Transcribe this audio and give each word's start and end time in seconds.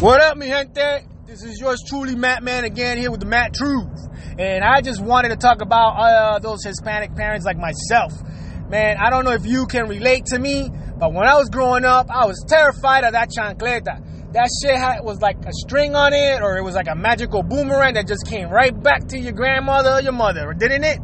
What 0.00 0.20
up, 0.20 0.36
mi 0.36 0.48
gente? 0.48 1.06
This 1.26 1.42
is 1.42 1.58
yours 1.58 1.82
truly, 1.88 2.14
Matt 2.14 2.42
Man, 2.42 2.64
again 2.64 2.98
here 2.98 3.10
with 3.10 3.20
the 3.20 3.26
Matt 3.26 3.54
Truth. 3.54 4.08
And 4.38 4.62
I 4.62 4.82
just 4.82 5.02
wanted 5.02 5.30
to 5.30 5.36
talk 5.36 5.62
about 5.62 5.96
uh, 5.96 6.38
those 6.38 6.62
Hispanic 6.62 7.16
parents 7.16 7.46
like 7.46 7.56
myself. 7.56 8.12
Man, 8.68 8.98
I 8.98 9.08
don't 9.08 9.24
know 9.24 9.32
if 9.32 9.46
you 9.46 9.66
can 9.66 9.88
relate 9.88 10.26
to 10.26 10.38
me, 10.38 10.68
but 10.98 11.14
when 11.14 11.26
I 11.26 11.36
was 11.36 11.48
growing 11.48 11.86
up, 11.86 12.10
I 12.10 12.26
was 12.26 12.44
terrified 12.46 13.04
of 13.04 13.12
that 13.12 13.30
chancleta. 13.30 14.32
That 14.34 14.50
shit 14.62 14.76
had, 14.76 15.00
was 15.02 15.22
like 15.22 15.38
a 15.46 15.52
string 15.52 15.96
on 15.96 16.12
it, 16.12 16.42
or 16.42 16.58
it 16.58 16.62
was 16.62 16.74
like 16.74 16.88
a 16.88 16.94
magical 16.94 17.42
boomerang 17.42 17.94
that 17.94 18.06
just 18.06 18.26
came 18.26 18.50
right 18.50 18.78
back 18.82 19.08
to 19.08 19.18
your 19.18 19.32
grandmother 19.32 19.92
or 19.92 20.02
your 20.02 20.12
mother, 20.12 20.52
didn't 20.52 20.84
it? 20.84 20.98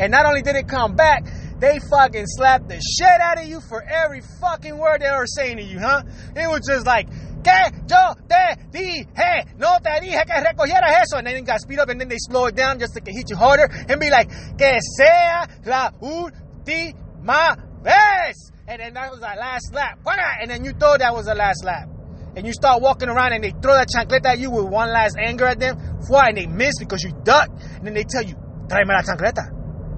And 0.00 0.10
not 0.10 0.24
only 0.24 0.40
did 0.40 0.56
it 0.56 0.66
come 0.68 0.96
back, 0.96 1.24
they 1.58 1.80
fucking 1.90 2.24
slapped 2.26 2.68
the 2.68 2.80
shit 2.80 3.20
out 3.20 3.38
of 3.38 3.46
you 3.46 3.60
for 3.60 3.82
every 3.82 4.22
fucking 4.40 4.78
word 4.78 5.02
they 5.02 5.10
were 5.10 5.26
saying 5.26 5.56
to 5.56 5.62
you, 5.62 5.80
huh? 5.80 6.02
It 6.36 6.48
was 6.48 6.62
just 6.66 6.86
like, 6.86 7.08
que 7.42 7.70
yo 7.86 8.14
te 8.28 8.56
dije, 8.70 9.44
no 9.56 9.78
te 9.80 10.00
dije 10.00 10.24
que 10.24 10.34
recogieras 10.40 11.02
eso. 11.02 11.18
And 11.18 11.26
then 11.26 11.44
got 11.44 11.60
speed 11.60 11.78
up 11.78 11.88
and 11.88 12.00
then 12.00 12.08
they 12.08 12.18
slow 12.18 12.46
it 12.46 12.56
down 12.56 12.78
just 12.78 12.94
to 12.94 13.00
hit 13.04 13.30
you 13.30 13.36
harder 13.36 13.68
and 13.88 14.00
be 14.00 14.10
like, 14.10 14.28
que 14.56 14.80
sea 14.96 15.46
la 15.64 15.90
última 16.00 17.56
vez. 17.82 18.50
And 18.66 18.80
then 18.80 18.94
that 18.94 19.10
was 19.10 19.22
our 19.22 19.36
last 19.36 19.72
lap. 19.72 19.98
And 20.40 20.50
then 20.50 20.64
you 20.64 20.72
thought 20.72 20.98
that 20.98 21.14
was 21.14 21.26
the 21.26 21.34
last 21.34 21.64
lap. 21.64 21.88
And 22.36 22.46
you 22.46 22.52
start 22.52 22.82
walking 22.82 23.08
around 23.08 23.32
and 23.32 23.42
they 23.42 23.50
throw 23.50 23.74
that 23.74 23.88
chancleta 23.88 24.26
at 24.26 24.38
you 24.38 24.50
with 24.50 24.66
one 24.66 24.90
last 24.92 25.16
anger 25.18 25.46
at 25.46 25.58
them. 25.58 25.78
And 26.10 26.36
they 26.36 26.46
miss 26.46 26.78
because 26.78 27.02
you 27.02 27.12
duck. 27.24 27.48
And 27.48 27.86
then 27.86 27.94
they 27.94 28.04
tell 28.04 28.22
you, 28.22 28.34
tráeme 28.68 28.88
la 28.88 29.02
chancleta. 29.02 29.50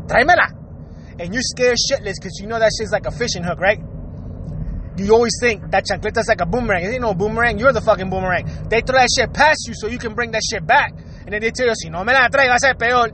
Tráemela. 0.06 0.52
And 1.18 1.34
you're 1.34 1.42
scared 1.42 1.76
shitless 1.76 2.14
because 2.16 2.38
you 2.40 2.46
know 2.46 2.58
that 2.58 2.70
shit's 2.78 2.92
like 2.92 3.06
a 3.06 3.10
fishing 3.10 3.42
hook, 3.42 3.58
right? 3.58 3.80
You 5.04 5.14
always 5.14 5.32
think 5.40 5.70
that 5.70 5.86
chancleta's 5.86 6.28
like 6.28 6.40
a 6.40 6.46
boomerang. 6.46 6.84
It 6.84 6.88
ain't 6.88 7.00
no 7.00 7.14
boomerang. 7.14 7.58
You're 7.58 7.72
the 7.72 7.80
fucking 7.80 8.10
boomerang. 8.10 8.68
They 8.68 8.80
throw 8.82 8.98
that 8.98 9.08
shit 9.16 9.32
past 9.32 9.66
you 9.66 9.74
so 9.74 9.86
you 9.86 9.98
can 9.98 10.14
bring 10.14 10.30
that 10.32 10.42
shit 10.42 10.66
back. 10.66 10.92
And 10.92 11.32
then 11.32 11.40
they 11.40 11.50
tell 11.50 11.66
you, 11.66 11.74
si 11.74 11.88
no 11.88 12.04
me 12.04 12.12
la 12.12 12.26
a 12.26 12.58
ser 12.58 12.74
peor. 12.74 13.08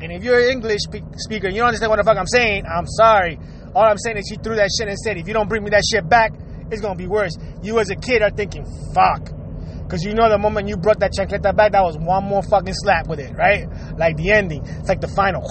And 0.00 0.12
if 0.12 0.22
you're 0.24 0.38
an 0.38 0.50
English 0.50 0.80
speaker, 1.16 1.48
you 1.48 1.58
don't 1.58 1.68
understand 1.68 1.90
what 1.90 1.96
the 1.96 2.04
fuck 2.04 2.16
I'm 2.16 2.26
saying, 2.26 2.64
I'm 2.66 2.86
sorry. 2.86 3.38
All 3.74 3.84
I'm 3.84 3.98
saying 3.98 4.16
is 4.16 4.26
she 4.28 4.36
threw 4.36 4.56
that 4.56 4.70
shit 4.76 4.88
and 4.88 4.98
said, 4.98 5.16
if 5.16 5.26
you 5.26 5.34
don't 5.34 5.48
bring 5.48 5.62
me 5.62 5.70
that 5.70 5.82
shit 5.88 6.08
back, 6.08 6.32
it's 6.70 6.80
gonna 6.80 6.96
be 6.96 7.06
worse. 7.06 7.36
You 7.62 7.78
as 7.78 7.90
a 7.90 7.96
kid 7.96 8.22
are 8.22 8.30
thinking, 8.30 8.64
fuck. 8.94 9.30
Cause 9.88 10.04
you 10.04 10.12
know 10.12 10.28
the 10.28 10.38
moment 10.38 10.68
you 10.68 10.76
brought 10.76 11.00
that 11.00 11.12
chancleta 11.18 11.56
back, 11.56 11.72
that 11.72 11.82
was 11.82 11.96
one 11.96 12.24
more 12.24 12.42
fucking 12.42 12.74
slap 12.74 13.06
with 13.06 13.20
it, 13.20 13.34
right? 13.34 13.66
Like 13.96 14.16
the 14.16 14.32
ending. 14.32 14.62
It's 14.66 14.88
like 14.88 15.00
the 15.00 15.08
final. 15.08 15.42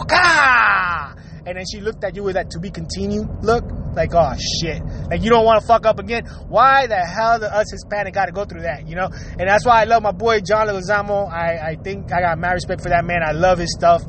And 1.47 1.57
then 1.57 1.63
she 1.71 1.81
looked 1.81 2.03
at 2.03 2.15
you 2.15 2.23
with 2.23 2.35
that 2.35 2.51
to 2.51 2.59
be 2.59 2.69
continued 2.69 3.27
look. 3.41 3.63
Like, 3.97 4.13
oh 4.13 4.33
shit. 4.61 4.81
Like 5.09 5.23
you 5.23 5.29
don't 5.29 5.43
want 5.43 5.59
to 5.59 5.67
fuck 5.67 5.85
up 5.85 5.99
again. 5.99 6.25
Why 6.47 6.87
the 6.87 6.95
hell 6.95 7.39
the 7.39 7.53
us 7.53 7.71
Hispanic 7.71 8.13
gotta 8.13 8.31
go 8.31 8.45
through 8.45 8.61
that, 8.61 8.87
you 8.87 8.95
know? 8.95 9.09
And 9.11 9.49
that's 9.49 9.65
why 9.65 9.81
I 9.81 9.85
love 9.85 10.03
my 10.03 10.11
boy 10.11 10.39
John 10.41 10.67
Leguizamo. 10.67 11.29
I, 11.31 11.71
I 11.71 11.75
think 11.83 12.13
I 12.13 12.21
got 12.21 12.37
mad 12.37 12.53
respect 12.53 12.81
for 12.81 12.89
that 12.89 13.03
man. 13.03 13.21
I 13.25 13.31
love 13.31 13.57
his 13.57 13.73
stuff. 13.73 14.03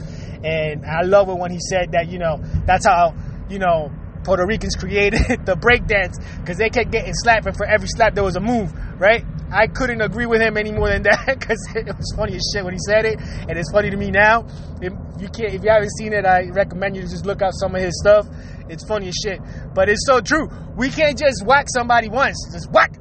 And 0.45 0.85
I 0.87 1.03
love 1.03 1.29
it 1.29 1.37
when 1.39 1.51
he 1.51 1.59
said 1.59 1.93
that, 1.93 2.09
you 2.09 2.19
know, 2.19 2.39
that's 2.65 2.87
how, 2.87 3.15
you 3.49 3.59
know, 3.59 3.91
Puerto 4.25 4.45
Ricans 4.47 4.77
created 4.77 5.21
the 5.47 5.57
breakdance 5.57 6.15
because 6.41 6.59
they 6.59 6.69
kept 6.69 6.91
getting 6.91 7.15
slapped, 7.15 7.47
and 7.47 7.57
for 7.57 7.67
every 7.67 7.89
slap 7.89 8.15
there 8.15 8.25
was 8.25 8.37
a 8.37 8.41
move, 8.41 8.73
right? 9.01 9.25
I 9.51 9.67
couldn't 9.67 10.03
agree 10.03 10.27
with 10.27 10.43
him 10.43 10.57
any 10.57 10.73
more 10.73 10.89
than 10.89 11.03
that 11.05 11.25
because 11.41 11.59
it 11.75 11.87
was 11.87 12.13
funny 12.17 12.37
as 12.37 12.43
shit 12.53 12.65
when 12.65 12.75
he 12.75 12.81
said 12.87 13.05
it, 13.07 13.19
and 13.21 13.59
it's 13.59 13.71
funny 13.73 13.91
to 13.91 13.97
me 13.97 14.11
now. 14.11 14.47
If 14.81 14.93
you 15.19 15.29
can't, 15.29 15.55
if 15.55 15.65
you 15.65 15.71
haven't 15.71 15.91
seen 15.97 16.13
it, 16.13 16.27
I 16.27 16.49
recommend 16.51 16.97
you 16.97 17.03
to 17.03 17.09
just 17.09 17.25
look 17.25 17.41
up 17.41 17.53
some 17.55 17.75
of 17.75 17.81
his 17.81 17.99
stuff. 17.99 18.27
It's 18.69 18.87
funny 18.87 19.09
as 19.09 19.15
shit, 19.25 19.41
but 19.75 19.89
it's 19.89 20.05
so 20.07 20.21
true. 20.21 20.49
We 20.77 20.91
can't 20.91 21.17
just 21.17 21.45
whack 21.47 21.67
somebody 21.69 22.09
once, 22.09 22.37
just 22.53 22.71
whack. 22.71 22.93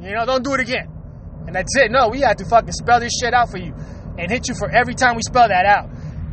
You 0.00 0.12
know, 0.12 0.26
don't 0.26 0.44
do 0.44 0.54
it 0.54 0.60
again, 0.60 0.88
and 1.46 1.54
that's 1.54 1.74
it. 1.76 1.90
No, 1.90 2.08
we 2.08 2.20
have 2.20 2.36
to 2.36 2.44
fucking 2.44 2.72
spell 2.72 3.00
this 3.00 3.12
shit 3.18 3.32
out 3.32 3.50
for 3.50 3.58
you, 3.58 3.74
and 4.18 4.30
hit 4.30 4.48
you 4.48 4.54
for 4.54 4.70
every 4.70 4.94
time 4.94 5.16
we 5.16 5.22
spell 5.22 5.48
that 5.48 5.64
out. 5.64 5.88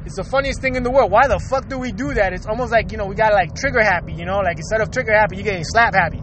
It's 0.05 0.15
the 0.15 0.23
funniest 0.23 0.61
thing 0.61 0.75
in 0.75 0.83
the 0.83 0.91
world. 0.91 1.11
Why 1.11 1.27
the 1.27 1.39
fuck 1.49 1.67
do 1.67 1.77
we 1.77 1.91
do 1.91 2.13
that? 2.13 2.31
It's 2.31 2.47
almost 2.47 2.71
like, 2.71 2.93
you 2.93 2.97
know, 2.97 3.05
we 3.07 3.15
got 3.15 3.33
like 3.33 3.53
trigger 3.55 3.83
happy, 3.83 4.13
you 4.13 4.23
know, 4.23 4.39
like 4.39 4.55
instead 4.55 4.79
of 4.79 4.89
trigger 4.89 5.11
happy, 5.11 5.35
you're 5.35 5.43
getting 5.43 5.65
slap 5.65 5.93
happy. 5.93 6.21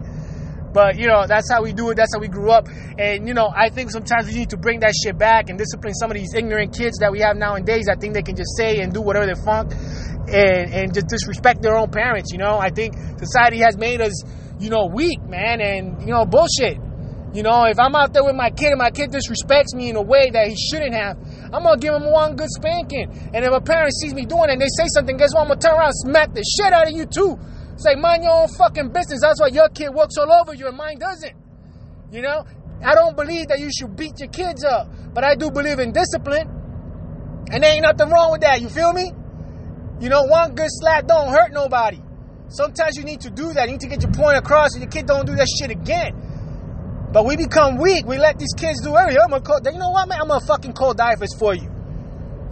But, 0.75 0.99
you 0.99 1.07
know, 1.07 1.25
that's 1.25 1.49
how 1.49 1.63
we 1.63 1.71
do 1.71 1.89
it. 1.91 1.95
That's 1.95 2.13
how 2.13 2.19
we 2.19 2.27
grew 2.27 2.51
up. 2.51 2.67
And, 2.99 3.29
you 3.29 3.33
know, 3.33 3.47
I 3.47 3.69
think 3.69 3.91
sometimes 3.91 4.27
we 4.27 4.33
need 4.33 4.49
to 4.49 4.57
bring 4.57 4.81
that 4.81 4.91
shit 4.91 5.17
back 5.17 5.49
and 5.49 5.57
discipline 5.57 5.93
some 5.93 6.11
of 6.11 6.17
these 6.17 6.33
ignorant 6.35 6.75
kids 6.75 6.97
that 6.99 7.13
we 7.13 7.21
have 7.21 7.37
nowadays. 7.37 7.87
I 7.89 7.95
think 7.95 8.13
they 8.13 8.21
can 8.21 8.35
just 8.35 8.57
say 8.57 8.81
and 8.81 8.91
do 8.91 8.99
whatever 8.99 9.25
they 9.25 9.39
funk 9.39 9.71
and, 9.71 10.73
and 10.75 10.93
just 10.93 11.07
disrespect 11.07 11.61
their 11.61 11.77
own 11.77 11.91
parents, 11.91 12.33
you 12.33 12.39
know. 12.39 12.59
I 12.59 12.71
think 12.71 12.93
society 13.19 13.59
has 13.59 13.77
made 13.77 14.01
us, 14.01 14.11
you 14.59 14.69
know, 14.69 14.87
weak, 14.91 15.23
man, 15.23 15.61
and, 15.61 16.01
you 16.01 16.11
know, 16.11 16.25
bullshit. 16.25 16.75
You 17.31 17.43
know, 17.43 17.63
if 17.71 17.79
I'm 17.79 17.95
out 17.95 18.11
there 18.11 18.25
with 18.25 18.35
my 18.35 18.49
kid 18.49 18.71
and 18.71 18.77
my 18.77 18.91
kid 18.91 19.11
disrespects 19.11 19.73
me 19.73 19.89
in 19.89 19.95
a 19.95 20.01
way 20.01 20.29
that 20.29 20.47
he 20.47 20.55
shouldn't 20.57 20.93
have, 20.93 21.15
I'm 21.53 21.63
gonna 21.63 21.77
give 21.77 21.93
him 21.93 22.11
one 22.11 22.35
good 22.35 22.49
spanking. 22.49 23.11
And 23.33 23.45
if 23.45 23.51
a 23.51 23.61
parent 23.61 23.93
sees 23.93 24.13
me 24.13 24.25
doing 24.25 24.49
it 24.49 24.59
and 24.59 24.61
they 24.61 24.71
say 24.75 24.87
something, 24.93 25.15
guess 25.15 25.33
what? 25.33 25.43
I'm 25.43 25.47
gonna 25.47 25.59
turn 25.59 25.71
around 25.71 25.95
and 25.95 26.11
smack 26.11 26.33
the 26.33 26.43
shit 26.43 26.73
out 26.73 26.87
of 26.87 26.91
you 26.91 27.05
too. 27.05 27.39
Say, 27.77 27.95
mind 27.95 28.23
your 28.23 28.33
own 28.33 28.47
fucking 28.47 28.89
business. 28.89 29.21
That's 29.21 29.39
why 29.39 29.47
your 29.47 29.69
kid 29.69 29.89
works 29.93 30.15
all 30.17 30.31
over 30.31 30.53
you 30.53 30.67
and 30.67 30.77
mine 30.77 30.97
doesn't. 30.99 31.33
You 32.11 32.21
know? 32.21 32.45
I 32.83 32.95
don't 32.95 33.15
believe 33.15 33.47
that 33.47 33.59
you 33.59 33.69
should 33.71 33.95
beat 33.95 34.19
your 34.19 34.29
kids 34.29 34.63
up, 34.63 34.87
but 35.13 35.23
I 35.23 35.35
do 35.35 35.51
believe 35.51 35.79
in 35.79 35.91
discipline. 35.91 36.47
And 37.51 37.63
there 37.63 37.73
ain't 37.73 37.83
nothing 37.83 38.09
wrong 38.09 38.31
with 38.31 38.41
that. 38.41 38.61
You 38.61 38.69
feel 38.69 38.93
me? 38.93 39.11
You 39.99 40.09
know, 40.09 40.23
one 40.23 40.55
good 40.55 40.69
slap 40.69 41.07
don't 41.07 41.29
hurt 41.29 41.51
nobody. 41.51 41.99
Sometimes 42.49 42.97
you 42.97 43.03
need 43.03 43.21
to 43.21 43.29
do 43.29 43.53
that. 43.53 43.65
You 43.65 43.73
need 43.73 43.81
to 43.81 43.87
get 43.87 44.01
your 44.01 44.11
point 44.11 44.37
across 44.37 44.73
so 44.73 44.79
your 44.79 44.89
kid 44.89 45.05
don't 45.07 45.25
do 45.25 45.35
that 45.35 45.47
shit 45.47 45.71
again. 45.71 47.09
But 47.11 47.25
we 47.25 47.37
become 47.37 47.77
weak. 47.77 48.05
We 48.05 48.17
let 48.17 48.37
these 48.37 48.53
kids 48.57 48.81
do 48.81 48.95
everything. 48.95 49.21
I'm 49.23 49.29
gonna 49.29 49.41
call, 49.41 49.59
you 49.63 49.79
know 49.79 49.89
what, 49.89 50.07
man? 50.09 50.19
I'm 50.21 50.27
gonna 50.27 50.45
fucking 50.45 50.73
call 50.73 50.93
diapers 50.93 51.33
for 51.37 51.55
you. 51.55 51.71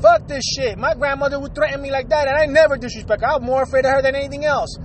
Fuck 0.01 0.27
this 0.27 0.43
shit. 0.43 0.77
My 0.77 0.95
grandmother 0.95 1.39
would 1.39 1.53
threaten 1.53 1.81
me 1.81 1.91
like 1.91 2.09
that, 2.09 2.27
and 2.27 2.37
I 2.37 2.45
never 2.45 2.77
disrespect 2.77 3.21
her. 3.21 3.27
I 3.27 3.33
was 3.37 3.43
more 3.43 3.63
afraid 3.63 3.85
of 3.85 3.91
her 3.91 4.01
than 4.01 4.15
anything 4.15 4.45
else. 4.45 4.77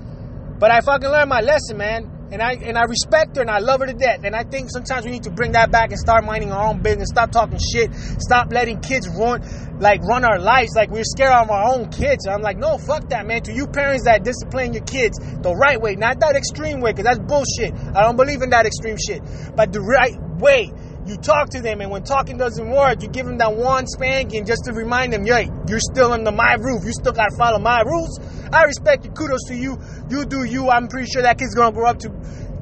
But 0.58 0.70
I 0.70 0.80
fucking 0.80 1.08
learned 1.08 1.30
my 1.30 1.40
lesson, 1.40 1.76
man. 1.76 2.14
And 2.30 2.42
I 2.42 2.52
and 2.52 2.76
I 2.76 2.82
respect 2.82 3.36
her 3.36 3.42
and 3.42 3.50
I 3.50 3.58
love 3.58 3.80
her 3.80 3.86
to 3.86 3.94
death. 3.94 4.20
And 4.24 4.36
I 4.36 4.44
think 4.44 4.70
sometimes 4.70 5.06
we 5.06 5.12
need 5.12 5.22
to 5.22 5.30
bring 5.30 5.52
that 5.52 5.70
back 5.70 5.90
and 5.90 5.98
start 5.98 6.24
minding 6.24 6.52
our 6.52 6.66
own 6.68 6.82
business. 6.82 7.08
Stop 7.08 7.32
talking 7.32 7.58
shit. 7.58 7.94
Stop 8.18 8.52
letting 8.52 8.80
kids 8.80 9.08
run 9.08 9.40
like 9.80 10.02
run 10.02 10.24
our 10.24 10.38
lives 10.38 10.72
like 10.74 10.90
we're 10.90 11.04
scared 11.04 11.32
of 11.32 11.50
our 11.50 11.74
own 11.74 11.88
kids. 11.90 12.26
I'm 12.26 12.42
like, 12.42 12.58
no, 12.58 12.76
fuck 12.76 13.08
that, 13.10 13.26
man. 13.26 13.42
To 13.42 13.52
you 13.52 13.66
parents 13.66 14.04
that 14.04 14.24
discipline 14.24 14.74
your 14.74 14.84
kids 14.84 15.18
the 15.18 15.54
right 15.54 15.80
way, 15.80 15.94
not 15.94 16.20
that 16.20 16.36
extreme 16.36 16.80
way, 16.80 16.92
because 16.92 17.04
that's 17.04 17.18
bullshit. 17.18 17.72
I 17.96 18.02
don't 18.02 18.16
believe 18.16 18.42
in 18.42 18.50
that 18.50 18.66
extreme 18.66 18.96
shit. 18.98 19.22
But 19.56 19.72
the 19.72 19.80
right 19.80 20.18
way. 20.38 20.72
You 21.06 21.16
talk 21.16 21.48
to 21.50 21.62
them, 21.62 21.80
and 21.80 21.90
when 21.90 22.02
talking 22.02 22.36
doesn't 22.36 22.68
work, 22.70 23.00
you 23.02 23.08
give 23.08 23.24
them 23.24 23.38
that 23.38 23.56
one 23.56 23.86
spanking 23.86 24.44
just 24.44 24.66
to 24.66 24.74
remind 24.74 25.10
them, 25.10 25.24
hey, 25.24 25.48
you're 25.68 25.80
still 25.80 26.12
under 26.12 26.32
my 26.32 26.54
roof. 26.54 26.84
You 26.84 26.92
still 26.92 27.12
gotta 27.12 27.34
follow 27.36 27.58
my 27.58 27.82
rules. 27.82 28.18
I 28.52 28.64
respect 28.64 29.04
you. 29.04 29.10
Kudos 29.10 29.44
to 29.48 29.54
you. 29.54 29.78
You 30.08 30.24
do 30.24 30.44
you. 30.44 30.70
I'm 30.70 30.88
pretty 30.88 31.10
sure 31.10 31.22
that 31.22 31.38
kid's 31.38 31.54
gonna 31.54 31.72
grow 31.72 31.88
up 31.88 31.98
to 32.00 32.10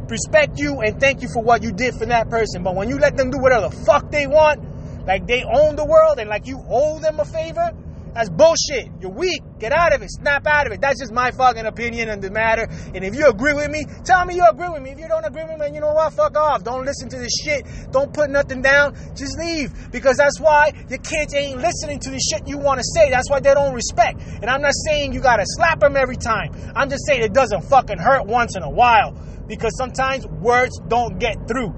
respect 0.08 0.58
you 0.58 0.80
and 0.80 1.00
thank 1.00 1.22
you 1.22 1.28
for 1.28 1.42
what 1.42 1.62
you 1.62 1.72
did 1.72 1.94
for 1.94 2.06
that 2.06 2.30
person. 2.30 2.62
But 2.62 2.74
when 2.74 2.88
you 2.88 2.98
let 2.98 3.16
them 3.16 3.30
do 3.30 3.38
whatever 3.38 3.68
the 3.68 3.76
fuck 3.84 4.10
they 4.10 4.26
want, 4.26 4.60
like 5.06 5.26
they 5.26 5.44
own 5.44 5.76
the 5.76 5.84
world 5.84 6.18
and 6.18 6.28
like 6.28 6.46
you 6.46 6.60
owe 6.68 6.98
them 6.98 7.20
a 7.20 7.24
favor, 7.24 7.72
that's 8.16 8.30
bullshit. 8.30 8.88
You're 9.02 9.12
weak. 9.12 9.42
Get 9.58 9.72
out 9.72 9.94
of 9.94 10.00
it. 10.00 10.10
Snap 10.10 10.46
out 10.46 10.66
of 10.66 10.72
it. 10.72 10.80
That's 10.80 10.98
just 10.98 11.12
my 11.12 11.30
fucking 11.32 11.66
opinion 11.66 12.08
on 12.08 12.20
the 12.20 12.30
matter. 12.30 12.66
And 12.94 13.04
if 13.04 13.14
you 13.14 13.28
agree 13.28 13.52
with 13.52 13.70
me, 13.70 13.84
tell 14.04 14.24
me 14.24 14.36
you 14.36 14.46
agree 14.48 14.70
with 14.70 14.80
me. 14.80 14.92
If 14.92 14.98
you 14.98 15.06
don't 15.06 15.24
agree 15.24 15.44
with 15.44 15.60
me, 15.60 15.74
you 15.74 15.82
know 15.82 15.92
what? 15.92 16.14
Fuck 16.14 16.34
off. 16.34 16.64
Don't 16.64 16.86
listen 16.86 17.10
to 17.10 17.18
this 17.18 17.36
shit. 17.44 17.66
Don't 17.92 18.14
put 18.14 18.30
nothing 18.30 18.62
down. 18.62 18.96
Just 19.14 19.36
leave. 19.38 19.92
Because 19.92 20.16
that's 20.16 20.40
why 20.40 20.72
your 20.88 20.98
kids 21.00 21.34
ain't 21.34 21.60
listening 21.60 22.00
to 22.00 22.10
the 22.10 22.18
shit 22.18 22.48
you 22.48 22.56
want 22.56 22.80
to 22.80 22.84
say. 22.94 23.10
That's 23.10 23.28
why 23.28 23.40
they 23.40 23.52
don't 23.52 23.74
respect. 23.74 24.22
And 24.40 24.48
I'm 24.48 24.62
not 24.62 24.72
saying 24.86 25.12
you 25.12 25.20
gotta 25.20 25.44
slap 25.44 25.80
them 25.80 25.94
every 25.94 26.16
time. 26.16 26.56
I'm 26.74 26.88
just 26.88 27.04
saying 27.06 27.22
it 27.22 27.34
doesn't 27.34 27.68
fucking 27.68 27.98
hurt 27.98 28.24
once 28.24 28.56
in 28.56 28.62
a 28.62 28.70
while. 28.70 29.12
Because 29.46 29.76
sometimes 29.76 30.26
words 30.26 30.80
don't 30.88 31.18
get 31.18 31.46
through 31.46 31.74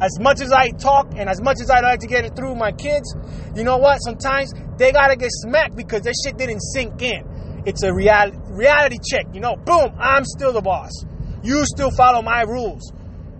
as 0.00 0.18
much 0.20 0.40
as 0.40 0.52
I 0.52 0.70
talk 0.70 1.12
and 1.16 1.28
as 1.28 1.40
much 1.40 1.60
as 1.60 1.70
I 1.70 1.80
like 1.80 2.00
to 2.00 2.06
get 2.06 2.24
it 2.24 2.36
through 2.36 2.54
my 2.54 2.72
kids, 2.72 3.14
you 3.54 3.64
know 3.64 3.78
what? 3.78 3.98
Sometimes 3.98 4.52
they 4.76 4.92
gotta 4.92 5.16
get 5.16 5.30
smacked 5.32 5.76
because 5.76 6.02
their 6.02 6.12
shit 6.24 6.36
didn't 6.36 6.60
sink 6.60 7.00
in. 7.02 7.62
It's 7.66 7.82
a 7.82 7.92
reality 7.92 8.36
reality 8.48 8.98
check, 9.10 9.26
you 9.32 9.40
know. 9.40 9.56
Boom, 9.56 9.92
I'm 9.98 10.24
still 10.24 10.52
the 10.52 10.60
boss. 10.60 10.92
You 11.42 11.64
still 11.64 11.90
follow 11.90 12.22
my 12.22 12.42
rules. 12.42 12.92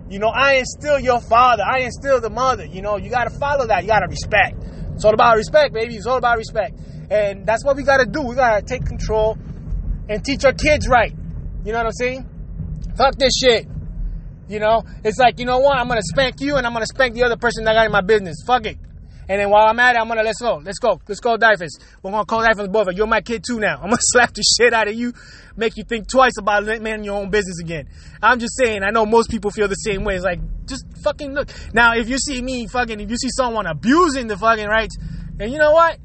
You 0.09 0.19
know, 0.19 0.29
I 0.29 0.53
am 0.53 0.65
still 0.65 0.99
your 0.99 1.19
father. 1.19 1.63
I 1.63 1.81
am 1.81 1.91
still 1.91 2.21
the 2.21 2.29
mother. 2.29 2.65
You 2.65 2.81
know, 2.81 2.97
you 2.97 3.09
gotta 3.09 3.29
follow 3.29 3.67
that. 3.67 3.83
You 3.83 3.89
gotta 3.89 4.07
respect. 4.07 4.55
It's 4.95 5.05
all 5.05 5.13
about 5.13 5.37
respect, 5.37 5.73
baby. 5.73 5.95
It's 5.95 6.07
all 6.07 6.17
about 6.17 6.37
respect. 6.37 6.79
And 7.11 7.45
that's 7.45 7.63
what 7.63 7.75
we 7.75 7.83
gotta 7.83 8.05
do. 8.05 8.21
We 8.21 8.35
gotta 8.35 8.61
take 8.61 8.85
control 8.85 9.37
and 10.09 10.23
teach 10.23 10.43
our 10.45 10.53
kids 10.53 10.87
right. 10.87 11.13
You 11.65 11.71
know 11.71 11.79
what 11.79 11.87
I'm 11.87 11.91
saying? 11.93 12.29
Fuck 12.97 13.15
this 13.17 13.33
shit. 13.37 13.67
You 14.49 14.59
know, 14.59 14.83
it's 15.03 15.17
like, 15.17 15.39
you 15.39 15.45
know 15.45 15.59
what? 15.59 15.77
I'm 15.77 15.87
gonna 15.87 16.01
spank 16.01 16.39
you 16.39 16.55
and 16.55 16.65
I'm 16.65 16.73
gonna 16.73 16.85
spank 16.85 17.15
the 17.15 17.23
other 17.23 17.37
person 17.37 17.65
that 17.65 17.73
got 17.73 17.85
in 17.85 17.91
my 17.91 18.01
business. 18.01 18.37
Fuck 18.45 18.65
it. 18.65 18.77
And 19.29 19.41
then 19.41 19.49
while 19.49 19.67
I'm 19.67 19.79
at 19.79 19.95
it, 19.95 19.99
I'm 19.99 20.07
gonna 20.07 20.23
let's 20.23 20.39
go, 20.39 20.61
let's 20.63 20.79
go, 20.79 21.01
let's 21.07 21.19
go, 21.19 21.37
DYFS. 21.37 21.81
We're 22.01 22.11
gonna 22.11 22.25
call 22.25 22.41
DYFS 22.41 22.71
both. 22.71 22.87
You're 22.93 23.07
my 23.07 23.19
kid 23.19 23.43
too 23.45 23.59
now. 23.59 23.75
I'm 23.81 23.89
gonna 23.89 23.97
slap 23.99 24.33
the 24.33 24.43
shit 24.43 24.73
out 24.73 24.87
of 24.87 24.93
you, 24.93 25.13
make 25.57 25.75
you 25.75 25.83
think 25.83 26.09
twice 26.09 26.37
about 26.39 26.65
man 26.81 27.03
your 27.03 27.19
own 27.19 27.29
business 27.29 27.59
again. 27.59 27.89
I'm 28.21 28.39
just 28.39 28.55
saying. 28.57 28.83
I 28.83 28.91
know 28.91 29.05
most 29.05 29.29
people 29.29 29.51
feel 29.51 29.67
the 29.67 29.75
same 29.75 30.05
way. 30.05 30.15
It's 30.15 30.23
like 30.23 30.39
just 30.65 30.85
fucking 31.03 31.33
look. 31.33 31.49
Now, 31.73 31.95
if 31.95 32.07
you 32.07 32.17
see 32.17 32.41
me 32.41 32.67
fucking, 32.67 33.01
if 33.01 33.09
you 33.09 33.17
see 33.17 33.29
someone 33.31 33.65
abusing 33.65 34.27
the 34.27 34.37
fucking 34.37 34.67
rights, 34.67 34.97
and 35.39 35.51
you 35.51 35.57
know 35.57 35.73
what? 35.73 35.99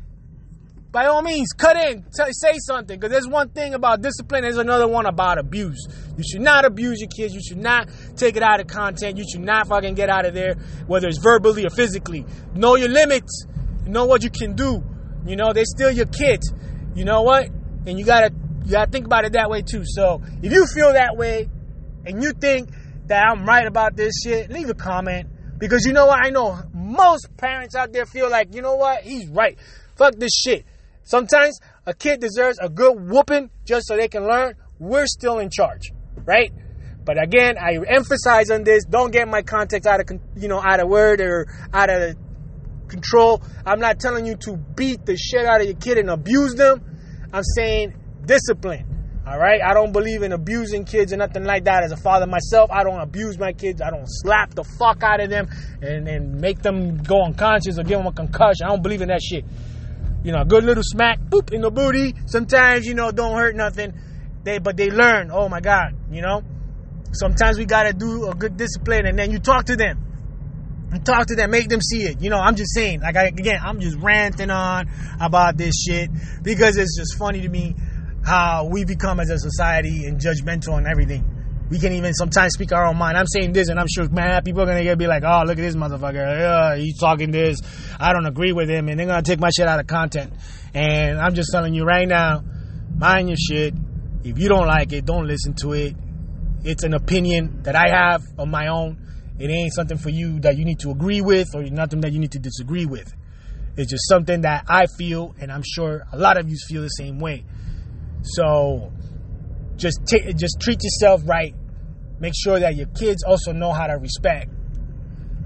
by 0.93 1.06
all 1.06 1.23
means, 1.23 1.53
cut 1.56 1.77
in, 1.77 2.03
t- 2.03 2.33
say 2.33 2.53
something. 2.59 3.00
Because 3.00 3.11
there's 3.11 3.27
one 3.27 3.49
thing 3.49 3.73
about 3.73 4.03
discipline, 4.03 4.43
there's 4.43 4.59
another 4.59 4.87
one 4.87 5.06
about 5.06 5.39
abuse. 5.39 5.89
You 6.17 6.25
should 6.31 6.43
not 6.43 6.64
abuse 6.64 7.00
your 7.00 7.09
kids. 7.09 7.35
You 7.35 7.41
should 7.43 7.59
not 7.59 7.88
take 8.17 8.37
it 8.37 8.43
out 8.43 8.61
of 8.61 8.67
content. 8.67 9.17
You 9.17 9.25
should 9.31 9.43
not 9.43 9.69
fucking 9.69 9.94
get 9.94 10.11
out 10.11 10.26
of 10.26 10.35
there, 10.35 10.55
whether 10.87 11.09
it's 11.09 11.19
verbally 11.19 11.64
or 11.64 11.70
physically. 11.70 12.26
Know 12.55 12.76
your 12.76 12.88
limits. 12.88 13.47
Know 13.87 14.05
what 14.05 14.23
you 14.23 14.31
can 14.31 14.55
do. 14.55 14.82
You 15.26 15.37
know, 15.37 15.53
they're 15.53 15.64
still 15.64 15.91
your 15.91 16.06
kids. 16.06 16.53
You 16.94 17.05
know 17.05 17.23
what? 17.23 17.49
And 17.87 17.99
you 17.99 18.05
gotta, 18.05 18.32
you 18.64 18.73
gotta 18.73 18.91
think 18.91 19.06
about 19.06 19.25
it 19.25 19.32
that 19.32 19.49
way 19.49 19.62
too. 19.62 19.82
So 19.85 20.23
if 20.43 20.53
you 20.53 20.67
feel 20.67 20.93
that 20.93 21.17
way, 21.17 21.49
and 22.05 22.23
you 22.23 22.32
think 22.32 22.70
that 23.06 23.25
I'm 23.26 23.44
right 23.44 23.67
about 23.67 23.97
this 23.97 24.15
shit, 24.23 24.50
leave 24.50 24.69
a 24.69 24.75
comment. 24.75 25.29
Because 25.58 25.87
you 25.87 25.93
know 25.93 26.06
what? 26.06 26.25
I 26.25 26.31
know 26.31 26.58
most 26.75 27.29
parents 27.37 27.75
out 27.76 27.93
there 27.93 28.05
feel 28.05 28.29
like, 28.29 28.55
you 28.55 28.62
know 28.62 28.75
what? 28.75 29.03
He's 29.03 29.29
right. 29.29 29.56
Fuck 29.97 30.17
this 30.17 30.32
shit. 30.32 30.67
Sometimes 31.05 31.58
a 31.87 31.94
kid 31.94 32.20
deserves 32.20 32.58
a 32.61 32.69
good 32.69 32.94
whooping 33.08 33.50
just 33.65 33.87
so 33.87 33.97
they 33.97 34.08
can 34.08 34.26
learn. 34.26 34.55
We're 34.79 35.06
still 35.06 35.38
in 35.38 35.50
charge, 35.50 35.93
right? 36.26 36.52
But 37.04 37.22
again, 37.22 37.56
I 37.58 37.78
emphasize 37.88 38.50
on 38.50 38.64
this: 38.64 38.84
don't 38.84 39.12
get 39.12 39.28
my 39.28 39.42
context 39.42 39.86
out 39.86 40.00
of 40.00 40.06
you 40.36 40.48
know 40.48 40.60
out 40.60 40.80
of 40.80 40.88
word 40.88 41.20
or 41.20 41.46
out 41.72 41.90
of 41.90 42.16
control. 42.88 43.42
I'm 43.66 43.80
not 43.80 43.98
telling 43.98 44.26
you 44.26 44.36
to 44.36 44.56
beat 44.56 45.04
the 45.06 45.16
shit 45.16 45.44
out 45.44 45.60
of 45.60 45.66
your 45.66 45.76
kid 45.76 45.98
and 45.98 46.10
abuse 46.10 46.54
them. 46.54 46.82
I'm 47.32 47.42
saying 47.56 47.94
discipline. 48.24 48.92
All 49.24 49.38
right, 49.38 49.60
I 49.62 49.72
don't 49.72 49.92
believe 49.92 50.22
in 50.24 50.32
abusing 50.32 50.84
kids 50.84 51.12
or 51.12 51.16
nothing 51.16 51.44
like 51.44 51.64
that. 51.64 51.84
As 51.84 51.92
a 51.92 51.96
father 51.96 52.26
myself, 52.26 52.70
I 52.72 52.82
don't 52.82 53.00
abuse 53.00 53.38
my 53.38 53.52
kids. 53.52 53.80
I 53.80 53.90
don't 53.90 54.06
slap 54.06 54.52
the 54.54 54.64
fuck 54.64 55.02
out 55.04 55.20
of 55.20 55.30
them 55.30 55.48
and, 55.80 56.08
and 56.08 56.40
make 56.40 56.60
them 56.60 57.02
go 57.04 57.24
unconscious 57.24 57.78
or 57.78 57.84
give 57.84 57.98
them 57.98 58.08
a 58.08 58.12
concussion. 58.12 58.66
I 58.66 58.70
don't 58.70 58.82
believe 58.82 59.00
in 59.00 59.08
that 59.08 59.22
shit. 59.22 59.44
You 60.24 60.32
know, 60.32 60.40
a 60.40 60.44
good 60.44 60.64
little 60.64 60.82
smack, 60.84 61.20
boop, 61.20 61.52
in 61.52 61.60
the 61.60 61.70
booty. 61.70 62.14
Sometimes, 62.26 62.84
you 62.84 62.94
know, 62.94 63.12
don't 63.12 63.36
hurt 63.36 63.54
nothing. 63.54 63.92
They, 64.44 64.59
but 64.59 64.77
they 64.77 64.91
learn. 64.91 65.31
Oh 65.33 65.49
my 65.49 65.61
God, 65.61 65.94
you 66.11 66.23
know. 66.23 66.43
Sometimes 67.12 67.59
we 67.59 67.67
gotta 67.67 67.93
do 67.93 68.29
a 68.29 68.35
good 68.35 68.56
discipline, 68.56 69.06
and 69.06 69.19
then 69.19 69.31
you 69.31 69.39
talk 69.39 69.67
to 69.67 69.77
them. 69.77 69.99
You 70.93 70.99
talk 71.00 71.27
to 71.27 71.35
them, 71.35 71.50
make 71.50 71.69
them 71.69 71.81
see 71.81 72.03
it. 72.05 72.21
You 72.21 72.31
know, 72.31 72.39
I'm 72.39 72.56
just 72.56 72.75
saying. 72.75 73.00
Like 73.00 73.17
I, 73.17 73.27
again, 73.27 73.61
I'm 73.62 73.81
just 73.81 73.99
ranting 73.99 74.50
on 74.50 74.91
about 75.21 75.56
this 75.56 75.75
shit 75.83 76.11
because 76.43 76.77
it's 76.77 76.97
just 76.97 77.19
funny 77.19 77.43
to 77.43 77.49
me 77.49 77.75
how 78.25 78.69
we 78.71 78.85
become 78.85 79.21
as 79.21 79.31
a 79.31 79.39
society 79.39 80.05
and 80.06 80.21
judgmental 80.21 80.79
and 80.79 80.87
everything 80.87 81.25
we 81.73 81.79
can 81.79 81.94
even 81.94 82.12
sometimes 82.12 82.53
speak 82.53 82.71
our 82.73 82.85
own 82.85 82.99
mind. 82.99 83.17
I'm 83.17 83.27
saying 83.27 83.55
this, 83.55 83.69
and 83.69 83.81
I'm 83.81 83.87
sure, 83.89 84.06
man, 84.11 84.43
people 84.43 84.61
are 84.61 84.67
gonna 84.67 84.83
get 84.85 84.99
be 84.99 85.06
like, 85.06 85.23
"Oh, 85.25 85.43
look 85.47 85.56
at 85.56 85.62
this 85.62 85.75
motherfucker! 85.75 86.15
Yeah, 86.15 86.77
he's 86.77 86.99
talking 86.99 87.31
this. 87.31 87.61
I 87.99 88.12
don't 88.12 88.27
agree 88.27 88.53
with 88.53 88.69
him," 88.69 88.91
and 88.91 89.00
they're 89.00 89.06
gonna 89.06 89.23
take 89.23 89.41
my 89.41 89.49
shit 89.49 89.67
out 89.67 89.81
of 89.81 89.87
content. 89.87 90.35
And 90.75 91.19
I'm 91.19 91.35
just 91.35 91.50
telling 91.50 91.73
you 91.73 91.85
right 91.85 92.06
now, 92.06 92.43
mind 92.94 93.31
your 93.31 93.39
shit. 93.39 93.73
If 94.24 94.38
you 94.38 94.48
don't 94.48 94.66
like 94.66 94.92
it, 94.92 95.04
don't 95.04 95.26
listen 95.26 95.54
to 95.62 95.72
it. 95.72 95.96
It's 96.64 96.84
an 96.84 96.94
opinion 96.94 97.62
that 97.62 97.74
I 97.74 97.88
have 97.88 98.22
of 98.38 98.48
my 98.48 98.69
own. 98.69 98.98
It 99.38 99.50
ain't 99.50 99.74
something 99.74 99.98
for 99.98 100.10
you 100.10 100.38
that 100.40 100.56
you 100.56 100.64
need 100.64 100.78
to 100.80 100.90
agree 100.90 101.20
with, 101.20 101.48
or 101.54 101.62
nothing 101.64 102.00
that 102.02 102.12
you 102.12 102.20
need 102.20 102.32
to 102.32 102.38
disagree 102.38 102.86
with. 102.86 103.12
It's 103.76 103.90
just 103.90 104.08
something 104.08 104.42
that 104.42 104.64
I 104.69 104.84
feel, 104.98 105.34
and 105.40 105.50
I'm 105.50 105.62
sure 105.64 106.06
a 106.12 106.16
lot 106.16 106.38
of 106.38 106.48
you 106.48 106.56
feel 106.69 106.82
the 106.82 106.88
same 106.88 107.19
way. 107.19 107.44
So 108.22 108.92
just 109.76 110.06
take, 110.06 110.36
just 110.36 110.60
treat 110.60 110.78
yourself 110.84 111.22
right 111.24 111.54
make 112.22 112.34
sure 112.40 112.60
that 112.60 112.76
your 112.76 112.86
kids 112.86 113.24
also 113.24 113.50
know 113.50 113.72
how 113.72 113.88
to 113.88 113.94
respect 113.94 114.48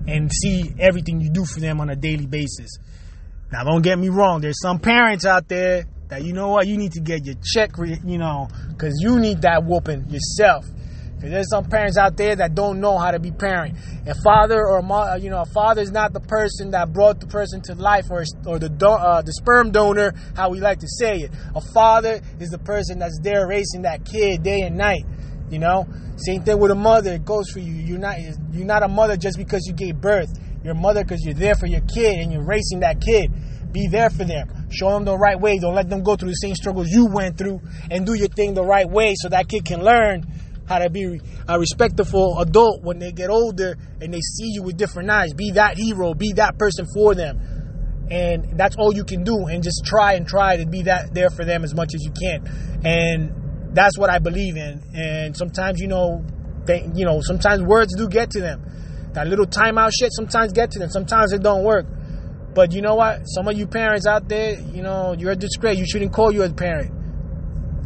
and 0.06 0.30
see 0.30 0.70
everything 0.78 1.20
you 1.20 1.30
do 1.30 1.44
for 1.46 1.58
them 1.58 1.80
on 1.80 1.88
a 1.88 1.96
daily 1.96 2.26
basis. 2.26 2.76
Now, 3.50 3.64
don't 3.64 3.80
get 3.80 3.98
me 3.98 4.10
wrong. 4.10 4.42
There's 4.42 4.60
some 4.60 4.78
parents 4.78 5.24
out 5.24 5.48
there 5.48 5.86
that 6.08 6.24
you 6.24 6.32
know 6.32 6.48
what 6.48 6.66
you 6.66 6.76
need 6.76 6.92
to 6.92 7.00
get 7.00 7.24
your 7.24 7.34
check, 7.42 7.72
you 8.04 8.18
know, 8.18 8.48
because 8.68 8.94
you 9.00 9.18
need 9.18 9.42
that 9.42 9.64
whooping 9.64 10.08
yourself. 10.08 10.64
Because 11.16 11.30
there's 11.30 11.50
some 11.50 11.64
parents 11.64 11.96
out 11.96 12.16
there 12.18 12.36
that 12.36 12.54
don't 12.54 12.78
know 12.78 12.98
how 12.98 13.10
to 13.10 13.18
be 13.18 13.30
parent. 13.30 13.76
A 14.06 14.14
father 14.22 14.60
or 14.60 14.78
a 14.78 14.82
mother, 14.82 15.16
you 15.16 15.30
know, 15.30 15.40
a 15.40 15.46
father 15.46 15.80
is 15.80 15.90
not 15.90 16.12
the 16.12 16.20
person 16.20 16.72
that 16.72 16.92
brought 16.92 17.20
the 17.20 17.26
person 17.26 17.62
to 17.62 17.74
life, 17.74 18.04
or 18.10 18.22
or 18.46 18.58
the 18.58 18.68
uh, 18.86 19.22
the 19.22 19.32
sperm 19.32 19.70
donor, 19.70 20.12
how 20.36 20.50
we 20.50 20.60
like 20.60 20.78
to 20.80 20.88
say 20.88 21.20
it. 21.20 21.30
A 21.54 21.60
father 21.72 22.20
is 22.38 22.50
the 22.50 22.58
person 22.58 22.98
that's 22.98 23.18
there 23.22 23.48
raising 23.48 23.82
that 23.82 24.04
kid 24.04 24.42
day 24.42 24.60
and 24.60 24.76
night. 24.76 25.04
You 25.48 25.58
know, 25.58 25.86
same 26.16 26.42
thing 26.42 26.58
with 26.58 26.70
a 26.70 26.76
mother. 26.76 27.14
It 27.14 27.24
goes 27.24 27.50
for 27.50 27.60
you. 27.60 27.72
You're 27.72 27.98
not 27.98 28.18
you're 28.52 28.66
not 28.66 28.82
a 28.82 28.88
mother 28.88 29.16
just 29.16 29.38
because 29.38 29.64
you 29.66 29.72
gave 29.72 29.98
birth. 29.98 30.28
You're 30.62 30.74
a 30.74 30.78
mother 30.78 31.02
because 31.02 31.22
you're 31.24 31.34
there 31.34 31.54
for 31.54 31.66
your 31.66 31.82
kid 31.82 32.18
and 32.18 32.30
you're 32.30 32.44
raising 32.44 32.80
that 32.80 33.00
kid. 33.00 33.32
Be 33.72 33.88
there 33.88 34.10
for 34.10 34.24
them. 34.24 34.48
Show 34.70 34.90
them 34.90 35.04
the 35.04 35.16
right 35.16 35.40
way. 35.40 35.58
Don't 35.58 35.74
let 35.74 35.88
them 35.88 36.02
go 36.02 36.16
through 36.16 36.30
the 36.30 36.34
same 36.34 36.54
struggles 36.54 36.88
you 36.88 37.06
went 37.06 37.38
through, 37.38 37.60
and 37.90 38.04
do 38.04 38.14
your 38.14 38.28
thing 38.28 38.54
the 38.54 38.64
right 38.64 38.88
way 38.88 39.14
so 39.16 39.28
that 39.28 39.48
kid 39.48 39.64
can 39.64 39.82
learn 39.82 40.24
how 40.68 40.78
to 40.78 40.90
be 40.90 41.20
a 41.48 41.58
respectful 41.58 42.40
adult 42.40 42.82
when 42.82 42.98
they 42.98 43.12
get 43.12 43.30
older 43.30 43.76
and 44.00 44.12
they 44.12 44.20
see 44.20 44.50
you 44.52 44.62
with 44.62 44.76
different 44.76 45.08
eyes. 45.08 45.32
Be 45.32 45.52
that 45.52 45.78
hero. 45.78 46.14
Be 46.14 46.32
that 46.34 46.58
person 46.58 46.86
for 46.92 47.14
them. 47.14 47.40
And 48.10 48.58
that's 48.58 48.76
all 48.76 48.92
you 48.92 49.04
can 49.04 49.24
do. 49.24 49.46
And 49.46 49.62
just 49.62 49.84
try 49.84 50.14
and 50.14 50.26
try 50.26 50.56
to 50.56 50.66
be 50.66 50.82
that 50.82 51.14
there 51.14 51.30
for 51.30 51.44
them 51.44 51.64
as 51.64 51.74
much 51.74 51.94
as 51.94 52.02
you 52.02 52.10
can. 52.10 52.82
And 52.84 53.74
that's 53.74 53.98
what 53.98 54.10
I 54.10 54.18
believe 54.18 54.56
in. 54.56 54.82
And 54.94 55.36
sometimes, 55.36 55.80
you 55.80 55.88
know, 55.88 56.24
they, 56.64 56.88
you 56.94 57.04
know, 57.04 57.20
sometimes 57.20 57.62
words 57.62 57.94
do 57.96 58.08
get 58.08 58.30
to 58.30 58.40
them. 58.40 58.62
That 59.12 59.28
little 59.28 59.46
timeout 59.46 59.92
shit 59.98 60.12
sometimes 60.12 60.52
get 60.52 60.72
to 60.72 60.78
them. 60.78 60.90
Sometimes 60.90 61.32
it 61.32 61.42
don't 61.42 61.64
work. 61.64 61.86
But 62.56 62.72
you 62.72 62.80
know 62.80 62.94
what? 62.94 63.24
Some 63.26 63.48
of 63.48 63.58
you 63.58 63.66
parents 63.66 64.06
out 64.06 64.30
there, 64.30 64.58
you 64.58 64.82
know, 64.82 65.14
you're 65.16 65.32
a 65.32 65.36
disgrace. 65.36 65.78
You 65.78 65.84
shouldn't 65.86 66.14
call 66.14 66.32
you 66.32 66.42
a 66.42 66.50
parent. 66.50 66.90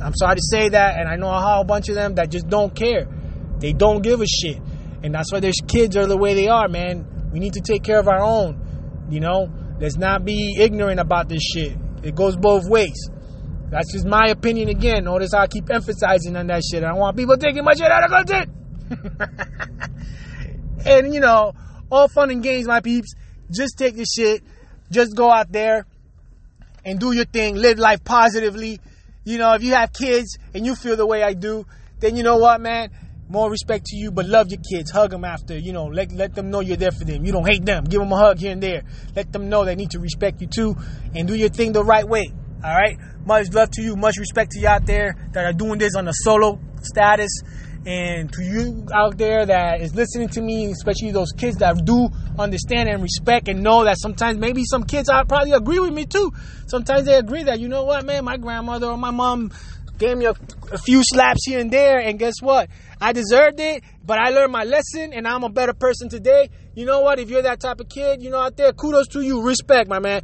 I'm 0.01 0.15
sorry 0.15 0.37
to 0.37 0.43
say 0.43 0.69
that, 0.69 0.97
and 0.97 1.09
I 1.09 1.17
know 1.17 1.27
a 1.27 1.41
whole 1.41 1.65
bunch 1.65 1.89
of 1.89 1.97
them 1.97 2.15
that 2.15 2.31
just 2.31 2.49
don't 2.49 2.73
care. 2.73 3.09
They 3.59 3.73
don't 3.73 4.01
give 4.01 4.21
a 4.21 4.27
shit. 4.29 4.63
And 5.03 5.13
that's 5.13 5.33
why 5.33 5.41
their 5.41 5.51
kids 5.67 5.97
are 5.97 6.07
the 6.07 6.17
way 6.17 6.35
they 6.35 6.47
are, 6.47 6.69
man. 6.69 7.31
We 7.33 7.41
need 7.41 7.55
to 7.55 7.61
take 7.61 7.83
care 7.83 7.99
of 7.99 8.07
our 8.07 8.23
own. 8.23 9.09
You 9.11 9.19
know, 9.19 9.51
let's 9.81 9.97
not 9.97 10.25
be 10.25 10.55
ignorant 10.57 11.01
about 11.01 11.29
this 11.29 11.43
shit. 11.43 11.77
It 12.05 12.15
goes 12.15 12.37
both 12.37 12.63
ways. 12.69 13.11
That's 13.71 13.93
just 13.93 14.07
my 14.07 14.29
opinion 14.29 14.69
again. 14.69 15.03
Notice 15.03 15.31
how 15.35 15.41
I 15.41 15.47
keep 15.49 15.69
emphasizing 15.69 16.37
on 16.37 16.47
that 16.47 16.63
shit. 16.63 16.85
I 16.85 16.91
don't 16.91 16.99
want 16.99 17.17
people 17.17 17.37
taking 17.37 17.65
my 17.65 17.75
shit 17.75 17.91
out 17.91 18.05
of 18.05 18.11
content. 18.11 18.51
and 20.87 21.13
you 21.13 21.19
know, 21.19 21.55
all 21.91 22.07
fun 22.07 22.31
and 22.31 22.41
games, 22.41 22.69
my 22.69 22.81
peeps. 22.81 23.15
Just 23.51 23.77
take 23.77 23.97
your 23.97 24.07
shit. 24.07 24.45
Just 24.91 25.17
go 25.17 25.31
out 25.31 25.53
there 25.53 25.87
and 26.85 26.99
do 26.99 27.13
your 27.13 27.25
thing. 27.25 27.57
Live 27.57 27.79
life 27.79 28.05
positively. 28.05 28.81
You 29.25 29.39
know, 29.39 29.53
if 29.55 29.63
you 29.63 29.75
have 29.75 29.93
kids 29.93 30.39
and 30.55 30.65
you 30.65 30.75
feel 30.75 30.97
the 30.97 31.07
way 31.07 31.23
I 31.23 31.35
do, 31.35 31.67
then 32.01 32.17
you 32.17 32.23
know 32.23 32.39
what, 32.39 32.61
man? 32.61 32.91
More 33.29 33.49
respect 33.49 33.85
to 33.87 33.97
you, 33.97 34.11
but 34.11 34.27
love 34.27 34.49
your 34.51 34.61
kids. 34.61 34.91
Hug 34.91 35.11
them 35.11 35.25
after, 35.25 35.57
you 35.57 35.73
know, 35.73 35.85
let, 35.85 36.11
let 36.11 36.35
them 36.35 36.51
know 36.51 36.61
you're 36.61 36.77
there 36.77 36.91
for 36.91 37.05
them. 37.05 37.25
You 37.25 37.31
don't 37.31 37.47
hate 37.47 37.65
them. 37.65 37.85
Give 37.85 38.01
them 38.01 38.11
a 38.11 38.17
hug 38.17 38.39
here 38.39 38.51
and 38.51 38.63
there. 38.63 38.83
Let 39.15 39.31
them 39.33 39.49
know 39.49 39.65
they 39.65 39.77
need 39.77 39.91
to 39.91 40.01
respect 40.01 40.41
you 40.41 40.49
too 40.49 40.75
and 41.15 41.29
do 41.29 41.35
your 41.35 41.49
thing 41.49 41.73
the 41.73 41.85
right 41.85 42.07
way. 42.07 42.33
All 42.65 42.75
right. 42.75 42.99
Much 43.25 43.53
love 43.53 43.71
to 43.73 43.83
you. 43.83 43.95
Much 43.95 44.17
respect 44.19 44.53
to 44.53 44.61
you 44.61 44.67
out 44.67 44.85
there 44.85 45.15
that 45.33 45.45
are 45.45 45.53
doing 45.53 45.79
this 45.79 45.95
on 45.95 46.09
a 46.09 46.13
solo 46.13 46.59
status. 46.83 47.43
And 47.87 48.31
to 48.33 48.43
you 48.43 48.87
out 48.93 49.17
there 49.17 49.47
that 49.47 49.81
is 49.81 49.95
listening 49.95 50.29
to 50.31 50.43
me, 50.43 50.71
especially 50.71 51.13
those 51.13 51.33
kids 51.33 51.57
that 51.59 51.85
do 51.85 52.09
understand 52.41 52.89
and 52.89 53.03
respect 53.03 53.49
and 53.49 53.63
know 53.63 53.85
that 53.85 53.99
sometimes 53.99 54.39
maybe 54.39 54.65
some 54.65 54.85
kids 54.85 55.09
I 55.09 55.25
probably 55.25 55.53
agree 55.53 55.79
with 55.79 55.93
me 55.93 56.07
too. 56.07 56.33
Sometimes 56.67 57.05
they 57.05 57.15
agree 57.17 57.45
that, 57.45 57.61
you 57.61 57.69
know 57.69 57.85
what, 57.85 58.05
man, 58.05 58.25
my 58.25 58.37
grandmother 58.37 58.87
or 58.87 58.97
my 58.97 59.11
mom 59.11 59.53
gave 59.99 60.17
me 60.17 60.25
a, 60.25 60.35
a 60.73 60.79
few 60.79 61.03
slaps 61.05 61.47
here 61.47 61.61
and 61.61 61.71
there. 61.71 61.99
And 61.99 62.19
guess 62.19 62.35
what? 62.41 62.69
I 63.01 63.13
deserved 63.13 63.61
it, 63.61 63.85
but 64.05 64.19
I 64.19 64.31
learned 64.31 64.53
my 64.53 64.65
lesson 64.65 65.13
and 65.13 65.29
I'm 65.29 65.45
a 65.45 65.49
better 65.51 65.75
person 65.75 66.09
today. 66.09 66.51
You 66.75 66.87
know 66.87 67.01
what? 67.01 67.19
If 67.19 67.31
you're 67.31 67.43
that 67.43 67.61
type 67.61 67.81
of 67.81 67.89
kid, 67.89 68.23
you 68.23 68.31
know, 68.31 68.41
out 68.41 68.57
there, 68.57 68.73
kudos 68.73 69.09
to 69.09 69.21
you. 69.21 69.43
Respect, 69.43 69.89
my 69.89 69.99
man. 69.99 70.23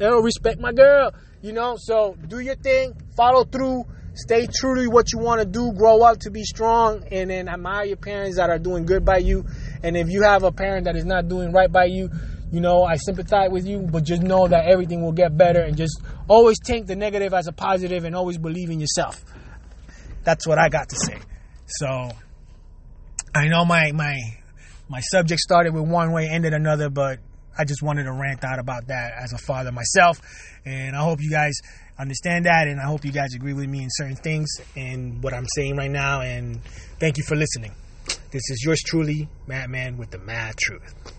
You 0.00 0.22
respect 0.22 0.60
my 0.60 0.72
girl. 0.72 1.12
You 1.40 1.52
know, 1.52 1.76
so 1.78 2.16
do 2.26 2.40
your 2.40 2.56
thing, 2.56 2.94
follow 3.16 3.44
through, 3.44 3.84
stay 4.14 4.48
true 4.52 4.74
to 4.74 4.88
what 4.90 5.12
you 5.12 5.20
want 5.20 5.40
to 5.40 5.46
do, 5.46 5.72
grow 5.72 6.02
up 6.02 6.18
to 6.20 6.32
be 6.32 6.42
strong, 6.42 7.04
and 7.12 7.30
then 7.30 7.48
admire 7.48 7.84
your 7.84 7.96
parents 7.96 8.36
that 8.36 8.50
are 8.50 8.58
doing 8.58 8.84
good 8.84 9.04
by 9.04 9.18
you. 9.18 9.46
And 9.82 9.96
if 9.96 10.08
you 10.08 10.22
have 10.22 10.42
a 10.42 10.52
parent 10.52 10.84
that 10.84 10.96
is 10.96 11.04
not 11.04 11.28
doing 11.28 11.52
right 11.52 11.70
by 11.70 11.84
you, 11.86 12.10
you 12.50 12.60
know, 12.60 12.84
I 12.84 12.96
sympathize 12.96 13.50
with 13.50 13.66
you, 13.66 13.80
but 13.80 14.04
just 14.04 14.22
know 14.22 14.48
that 14.48 14.66
everything 14.66 15.02
will 15.02 15.12
get 15.12 15.36
better 15.36 15.60
and 15.60 15.76
just 15.76 16.00
always 16.28 16.58
take 16.58 16.86
the 16.86 16.96
negative 16.96 17.34
as 17.34 17.46
a 17.46 17.52
positive 17.52 18.04
and 18.04 18.16
always 18.16 18.38
believe 18.38 18.70
in 18.70 18.80
yourself. 18.80 19.22
That's 20.24 20.46
what 20.46 20.58
I 20.58 20.68
got 20.68 20.88
to 20.88 20.96
say. 20.96 21.18
So 21.66 22.10
I 23.34 23.48
know 23.48 23.64
my 23.64 23.92
my 23.92 24.16
my 24.88 25.00
subject 25.00 25.40
started 25.40 25.74
with 25.74 25.86
one 25.86 26.12
way, 26.12 26.28
ended 26.30 26.54
another, 26.54 26.88
but 26.88 27.18
I 27.58 27.64
just 27.64 27.82
wanted 27.82 28.04
to 28.04 28.12
rant 28.12 28.44
out 28.44 28.58
about 28.58 28.86
that 28.86 29.12
as 29.18 29.32
a 29.32 29.38
father 29.38 29.72
myself. 29.72 30.20
And 30.64 30.96
I 30.96 31.00
hope 31.02 31.20
you 31.20 31.30
guys 31.30 31.58
understand 31.98 32.46
that. 32.46 32.68
And 32.68 32.80
I 32.80 32.84
hope 32.84 33.04
you 33.04 33.12
guys 33.12 33.34
agree 33.34 33.52
with 33.52 33.68
me 33.68 33.82
in 33.82 33.88
certain 33.90 34.16
things 34.16 34.48
and 34.76 35.22
what 35.22 35.34
I'm 35.34 35.46
saying 35.56 35.76
right 35.76 35.90
now. 35.90 36.20
And 36.22 36.62
thank 37.00 37.18
you 37.18 37.24
for 37.24 37.36
listening. 37.36 37.72
This 38.30 38.50
is 38.50 38.62
yours 38.62 38.82
truly, 38.84 39.26
Madman 39.46 39.96
with 39.96 40.10
the 40.10 40.18
Mad 40.18 40.54
Truth. 40.58 41.17